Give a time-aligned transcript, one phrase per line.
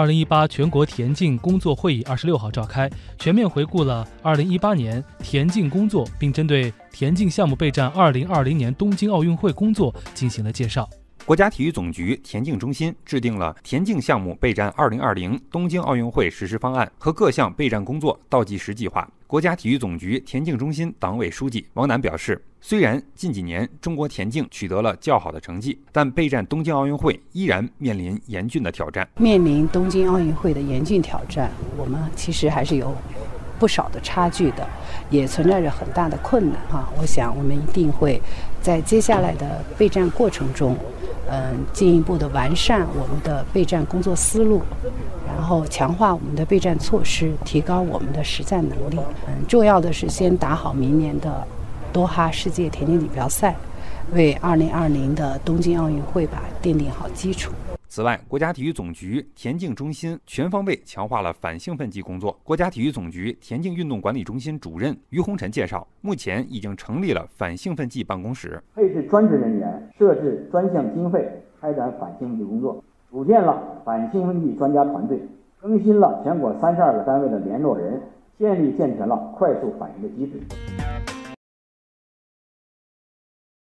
[0.00, 10.88] 二零一八全国田径工作会议二十六号召开，全面回顾了二零一八年田径工作，并针对田径项目备战二零二零年东京奥运会工作进行了介绍。
[11.30, 19.08] 国家体育总局田径中心制定了田径项目备战二零二零东京奥运会实施方案和各项备战工作倒计时计划。
[19.28, 29.08] 国家体育总局田径中心党委书记王楠表示，虽然近几年中国田径取得了较好的成绩，但备战东京奥运会依然面临严峻的挑战。
[29.16, 32.92] 面临东京奥运会的严峻挑战，我们其实还是有
[33.56, 34.68] 不少的差距的，
[35.10, 36.92] 也存在着很大的困难哈。
[36.98, 38.20] 我想，我们一定会
[38.60, 40.76] 在接下来的备战过程中。
[41.32, 44.60] 嗯，进一步的完善我们的备战工作思路，
[45.26, 48.98] 然后强化我们的备战措施，提高我们的实战能力。
[49.28, 51.46] 嗯，重要的是先打好明年的
[51.92, 53.54] 多哈世界田径锦标赛，
[54.12, 57.52] 为2020的东京奥运会吧奠定好基础。
[57.92, 62.38] 此外，国家体育总局田径中心全方位强化了反兴奋剂工作。
[62.44, 75.20] 国家体育总局田径运动管理中心主任于洪臣介绍，目前已经成立了反兴奋剂办公室，配置专职人员，设置专项经费，开展反兴奋剂工作，组建了反兴奋剂专家团队，
[75.60, 78.00] 更新了全国三十二个单位的联络人，
[78.38, 80.40] 建立健全了快速反应的机制。